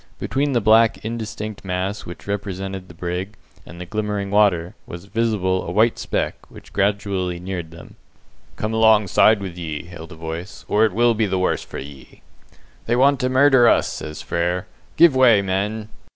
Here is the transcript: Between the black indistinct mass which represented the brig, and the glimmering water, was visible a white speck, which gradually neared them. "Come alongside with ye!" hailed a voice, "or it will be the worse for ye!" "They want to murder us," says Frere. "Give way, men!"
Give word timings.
Between 0.17 0.53
the 0.53 0.61
black 0.61 1.05
indistinct 1.05 1.63
mass 1.63 2.07
which 2.07 2.25
represented 2.25 2.87
the 2.87 2.95
brig, 2.95 3.35
and 3.67 3.79
the 3.79 3.85
glimmering 3.85 4.31
water, 4.31 4.73
was 4.87 5.05
visible 5.05 5.63
a 5.63 5.69
white 5.71 5.99
speck, 5.99 6.49
which 6.49 6.73
gradually 6.73 7.39
neared 7.39 7.69
them. 7.69 7.97
"Come 8.55 8.73
alongside 8.73 9.39
with 9.39 9.55
ye!" 9.59 9.83
hailed 9.83 10.11
a 10.11 10.15
voice, 10.15 10.65
"or 10.67 10.85
it 10.85 10.93
will 10.93 11.13
be 11.13 11.27
the 11.27 11.37
worse 11.37 11.61
for 11.63 11.77
ye!" 11.77 12.23
"They 12.87 12.95
want 12.95 13.19
to 13.19 13.29
murder 13.29 13.67
us," 13.69 13.87
says 13.93 14.23
Frere. 14.23 14.65
"Give 14.97 15.15
way, 15.15 15.43
men!" 15.43 15.87